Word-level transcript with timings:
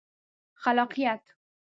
خلاقیت 0.53 1.21